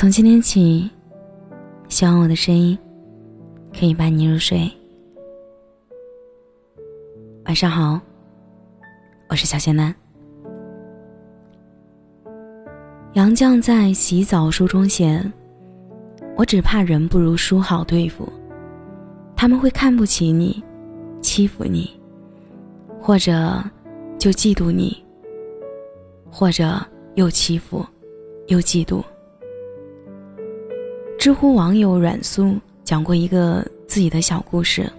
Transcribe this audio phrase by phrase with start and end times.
[0.00, 0.88] 从今天起，
[1.90, 2.78] 希望我的声音
[3.70, 4.66] 可以伴你入睡。
[7.44, 8.00] 晚上好，
[9.28, 9.94] 我是小仙男。
[13.12, 15.22] 杨绛在《洗澡书》中写
[16.34, 18.26] ：“我只怕人不如书好对付，
[19.36, 20.64] 他们会看不起你，
[21.20, 21.90] 欺负你，
[22.98, 23.62] 或者
[24.18, 24.96] 就嫉妒你，
[26.30, 26.80] 或者
[27.16, 27.84] 又欺负，
[28.46, 29.04] 又嫉妒。”
[31.20, 34.90] 知乎网友阮苏讲过一个自己的小故事。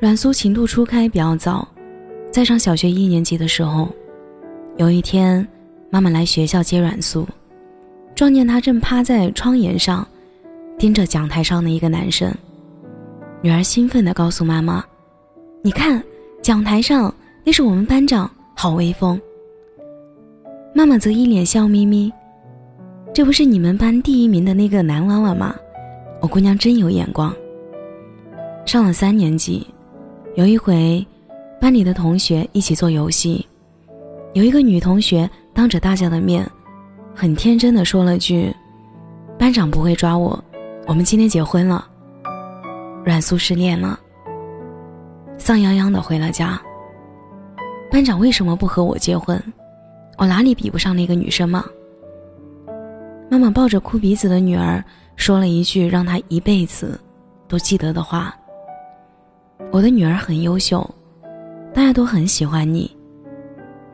[0.00, 1.68] 阮苏情窦初开比较早，
[2.32, 3.86] 在上小学一年级的时候，
[4.78, 5.46] 有一天，
[5.90, 7.28] 妈妈来学校接阮苏，
[8.14, 10.08] 撞见她正趴在窗沿上，
[10.78, 12.34] 盯着讲台上的一个男生。
[13.42, 14.82] 女儿兴奋地告诉妈妈
[15.60, 16.02] ：“你看，
[16.40, 19.20] 讲台上那是我们班长，好威风。”
[20.74, 22.10] 妈妈则一脸笑眯眯。
[23.18, 25.52] 这不是你们班第一名的那个男娃娃吗？
[26.20, 27.34] 我姑娘真有眼光。
[28.64, 29.66] 上了三年级，
[30.36, 31.04] 有一回，
[31.60, 33.44] 班里的同学一起做游戏，
[34.34, 36.48] 有一个女同学当着大家的面，
[37.12, 38.54] 很天真的说了句
[39.36, 40.40] ：“班长不会抓我，
[40.86, 41.88] 我们今天结婚了。”
[43.04, 43.98] 阮苏失恋了，
[45.38, 46.56] 丧泱泱的回了家。
[47.90, 49.42] 班长为什么不和我结婚？
[50.18, 51.64] 我哪里比不上那个女生吗？
[53.30, 54.82] 妈妈抱着哭鼻子的女儿，
[55.14, 56.98] 说了一句让她一辈子
[57.46, 58.34] 都记得的话
[59.70, 60.88] ：“我的女儿很优秀，
[61.74, 62.90] 大家都很喜欢你。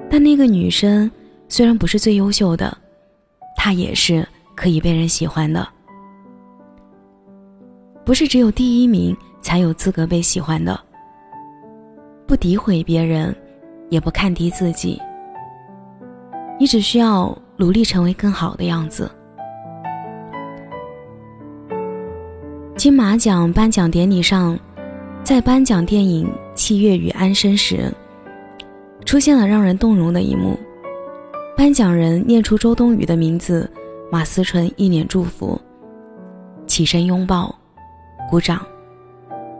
[0.08, 1.10] 但那个女生
[1.48, 2.76] 虽然不是最优秀的，
[3.56, 5.66] 她也是可以被人喜欢的。
[8.04, 10.78] 不是只有第一名才有资格被喜欢的。
[12.24, 13.34] 不诋毁别人，
[13.90, 15.00] 也不看低自己。
[16.60, 19.10] 你只需要努力成为更好的样子。”
[22.84, 24.58] 金马奖颁奖典礼上，
[25.22, 27.90] 在颁奖电影《七月与安生》时，
[29.06, 30.54] 出现了让人动容的一幕。
[31.56, 33.66] 颁奖人念出周冬雨的名字，
[34.12, 35.58] 马思纯一脸祝福，
[36.66, 37.58] 起身拥抱，
[38.28, 38.60] 鼓掌。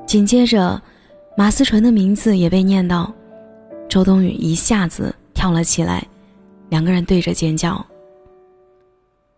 [0.04, 0.78] 紧接着，
[1.34, 3.10] 马思纯的名字也被念到，
[3.88, 6.06] 周冬雨一下子跳了起来，
[6.68, 7.82] 两个人对着尖叫。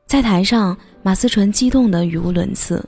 [0.07, 2.85] 在台上，马思纯激动得语无伦次。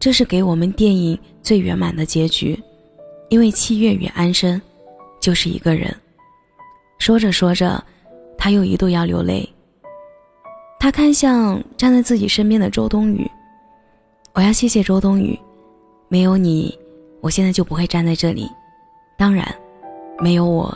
[0.00, 2.58] 这是给我们电影最圆满的结局，
[3.28, 4.58] 因为七月与安生，
[5.20, 5.94] 就是一个人。
[6.98, 7.84] 说着说着，
[8.38, 9.46] 他又一度要流泪。
[10.78, 13.30] 他看向站在自己身边的周冬雨，
[14.32, 15.38] 我要谢谢周冬雨，
[16.08, 16.76] 没有你，
[17.20, 18.48] 我现在就不会站在这里。
[19.18, 19.46] 当然，
[20.18, 20.74] 没有我，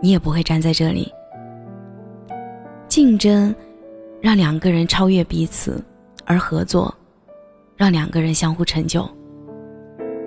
[0.00, 1.12] 你也不会站在这里。
[2.88, 3.54] 竞争，
[4.22, 5.84] 让两个人超越彼此，
[6.24, 6.94] 而合作。
[7.76, 9.08] 让两个人相互成就。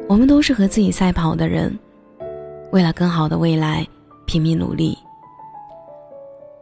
[0.07, 1.77] 我们都是和自己赛跑的人，
[2.71, 3.85] 为了更好的未来
[4.25, 4.97] 拼命努力。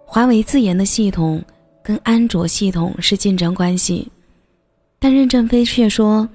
[0.05, 1.43] 华为自研的系统
[1.83, 4.11] 跟安卓系统是竞争关系，
[4.97, 6.27] 但任正非却说：“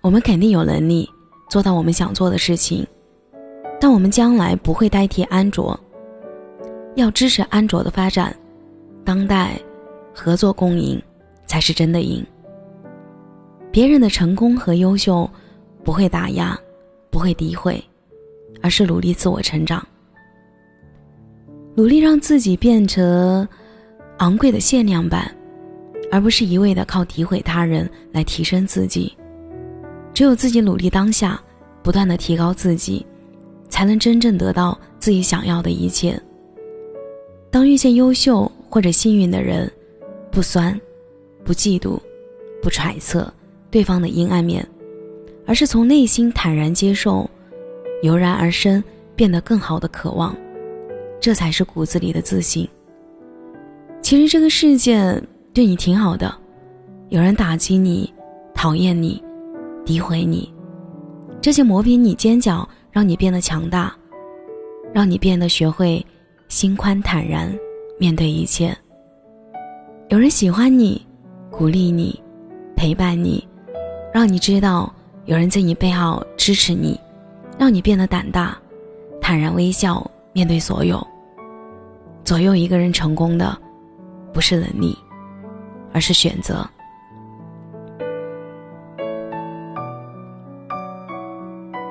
[0.00, 1.08] 我们肯定有能力
[1.50, 2.86] 做到我们想做的事情，
[3.80, 5.78] 但我们将来不会代替安卓，
[6.94, 8.34] 要支持安卓的发展。
[9.04, 9.58] 当代
[10.14, 11.02] 合作共赢
[11.46, 12.24] 才是真的赢。”
[13.70, 15.28] 别人的成功和优秀，
[15.84, 16.58] 不会打压，
[17.10, 17.82] 不会诋毁，
[18.62, 19.86] 而是努力自我成长，
[21.74, 23.46] 努力让自己变成
[24.18, 25.32] 昂贵的限量版，
[26.10, 29.14] 而不是一味的靠诋毁他人来提升自己。
[30.14, 31.40] 只有自己努力当下，
[31.82, 33.06] 不断的提高自己，
[33.68, 36.20] 才能真正得到自己想要的一切。
[37.50, 39.70] 当遇见优秀或者幸运的人，
[40.30, 40.78] 不酸，
[41.44, 42.00] 不嫉妒，
[42.60, 43.32] 不揣测。
[43.70, 44.66] 对方的阴暗面，
[45.46, 47.28] 而是从内心坦然接受，
[48.02, 48.82] 油然而生，
[49.14, 50.34] 变得更好的渴望，
[51.20, 52.68] 这才是骨子里的自信。
[54.00, 55.20] 其实这个世界
[55.52, 56.34] 对你挺好的，
[57.08, 58.12] 有人打击你、
[58.54, 59.22] 讨厌你、
[59.84, 60.52] 诋毁你，
[61.40, 63.94] 这些磨平你尖角，让你变得强大，
[64.94, 66.04] 让你变得学会
[66.48, 67.52] 心宽坦然
[67.98, 68.76] 面对一切。
[70.08, 71.04] 有人喜欢你，
[71.50, 72.18] 鼓励你，
[72.76, 73.47] 陪伴你。
[74.18, 74.92] 让你知道
[75.26, 76.98] 有人在你背后支持你，
[77.56, 78.58] 让你变得胆大，
[79.20, 81.06] 坦然微笑面对所有。
[82.24, 83.56] 左右一个人成功的，
[84.32, 84.98] 不是能力，
[85.92, 86.68] 而是选择。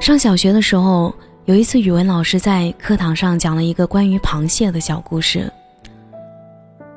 [0.02, 1.16] 上小学的时候，
[1.46, 5.50] 有一次语文老师在课堂上讲了一个关于螃蟹的小故事。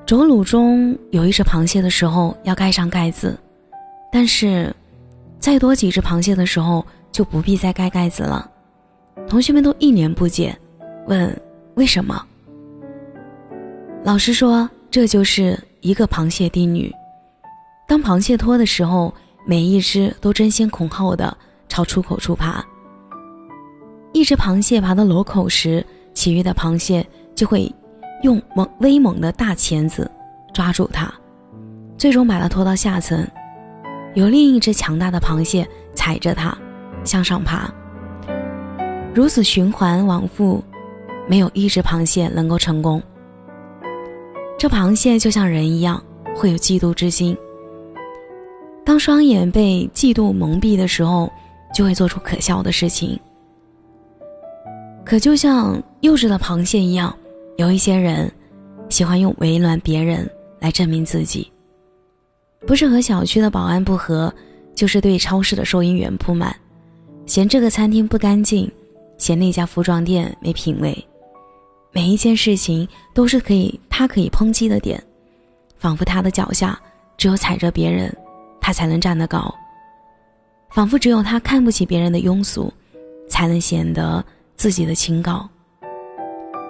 [0.05, 3.39] 煮卤中有一只螃蟹的时候要盖上盖子，
[4.11, 4.75] 但是
[5.41, 8.49] 再多几只螃蟹的时候就不必再盖盖子了。
[9.27, 10.57] 同学们都一脸不解，
[11.07, 11.35] 问
[11.75, 12.23] 为什么？
[14.05, 16.93] 老师说这就是一个螃蟹定律。
[17.89, 19.13] 当螃蟹脱的时候，
[19.47, 21.37] 每一只都争先恐后的
[21.69, 22.65] 朝出口处爬。
[24.13, 27.73] 一只螃蟹爬到螺口时，其余的螃蟹就会
[28.23, 30.11] 用猛威猛的大钳子
[30.53, 31.13] 抓住它，
[31.97, 33.27] 最终把它拖到下层，
[34.15, 36.57] 有另一只强大的螃蟹踩着它
[37.05, 37.73] 向上爬。
[39.15, 40.63] 如此循环往复，
[41.29, 43.03] 没有一只螃蟹能够成功。
[44.59, 46.03] 这螃蟹就像人一样，
[46.37, 47.37] 会有嫉妒之心。
[48.85, 51.31] 当双眼被嫉妒蒙蔽的时候，
[51.75, 53.19] 就会做出可笑的事情。
[55.05, 57.15] 可就像幼稚的螃蟹一样，
[57.57, 58.31] 有一些人
[58.89, 60.29] 喜欢用为难别人
[60.59, 61.51] 来证明自己。
[62.67, 64.33] 不是和小区的保安不和，
[64.75, 66.55] 就是对超市的收银员不满，
[67.27, 68.71] 嫌这个餐厅不干净，
[69.19, 70.97] 嫌那家服装店没品味。
[71.93, 75.03] 每一件事情都是可以他可以抨击的点，
[75.77, 76.81] 仿佛他的脚下
[77.17, 78.15] 只有踩着别人，
[78.61, 79.53] 他才能站得高。
[80.71, 82.73] 仿佛只有他看不起别人的庸俗，
[83.29, 84.25] 才能显得。
[84.61, 85.49] 自己的清高。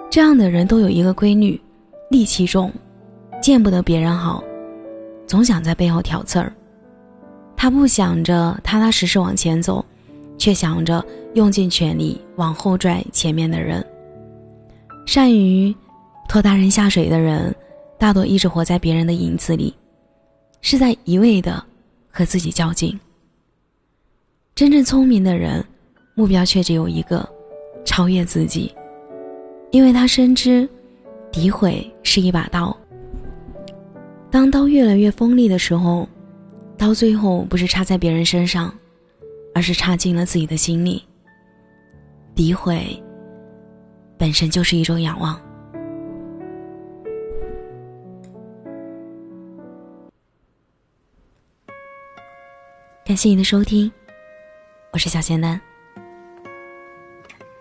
[0.09, 1.59] 这样的人都有一个规律：
[2.09, 2.71] 戾气重，
[3.41, 4.41] 见不得别人好，
[5.31, 6.51] 总想在背后挑刺儿。
[7.55, 9.85] 他不想着踏踏实实往前走，
[10.37, 11.01] 却想着
[11.35, 13.81] 用尽全力往后拽前面的人。
[15.07, 15.73] 善于
[16.27, 17.55] 拖他人下水的人，
[17.97, 19.73] 大多一直活在别人的影子里，
[20.59, 21.63] 是在一味的
[22.11, 22.99] 和自己较劲。
[24.53, 25.63] 真正聪明的人，
[26.13, 27.25] 目标却只有一个。
[27.85, 28.75] 超越自己，
[29.71, 30.67] 因为他深知，
[31.31, 32.77] 诋毁是一把刀。
[34.31, 36.07] 当刀越来越锋利的时候，
[36.77, 38.73] 刀最后不是插在别人身上，
[39.53, 41.03] 而是插进了自己的心里。
[42.33, 42.81] 诋毁
[44.17, 45.39] 本身就是一种仰望。
[53.03, 53.91] 感谢你的收听，
[54.93, 55.59] 我是小仙丹。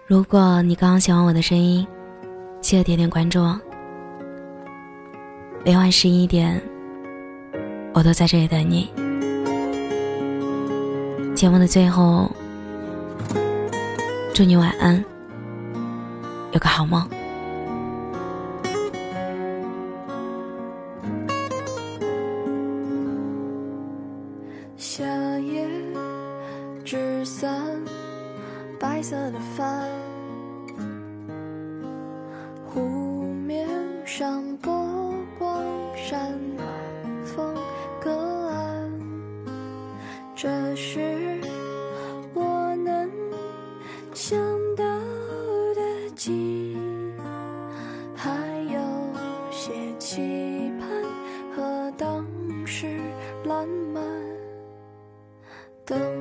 [0.06, 1.84] 如果你刚刚喜欢我的声音，
[2.60, 3.60] 记得点点关注哦。
[5.62, 6.60] 每晚十一点，
[7.92, 8.90] 我都在这里等你。
[11.34, 12.30] 节目的最后，
[14.34, 15.04] 祝你晚安，
[16.52, 17.06] 有个好梦。
[24.78, 25.04] 夏
[25.40, 25.68] 夜
[26.84, 27.62] 纸伞，
[28.78, 30.09] 白色的帆。
[55.90, 56.19] 和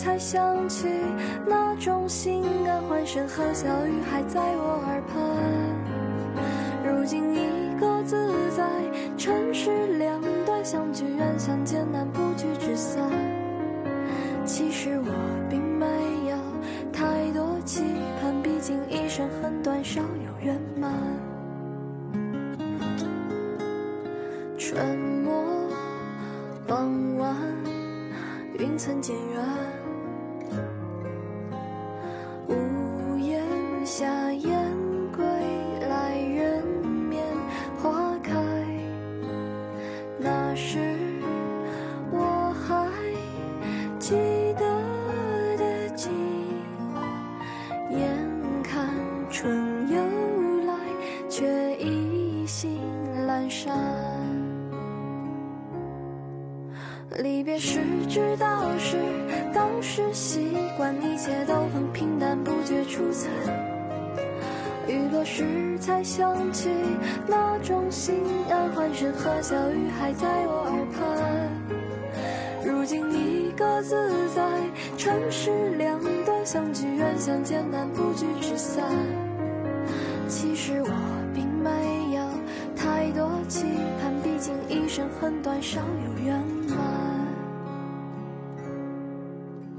[0.00, 0.88] 才想起
[1.46, 5.20] 那种心安，欢声和笑语还在我耳畔。
[6.88, 8.64] 如今你各自在
[9.18, 9.79] 城市
[51.40, 52.68] 却意兴
[53.26, 53.74] 阑珊。
[57.16, 57.80] 离别时。
[58.10, 58.98] 知道是
[59.54, 63.30] 当时习惯，一切都很平淡，不觉出彩。
[64.86, 66.68] 雨落时才想起
[67.26, 68.16] 那种心
[68.50, 71.00] 安，欢声和笑语还在我耳畔。
[72.66, 74.42] 如今你各自在，
[74.98, 78.84] 城市两端，相聚远相见难，不聚只散。
[80.28, 80.88] 其实我
[83.12, 83.64] 多期
[84.00, 86.38] 盼毕竟一生很短少有圆
[86.68, 87.09] 满